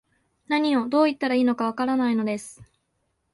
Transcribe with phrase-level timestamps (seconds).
[0.47, 2.59] 何を、どう言ったらいいのか、わからないのです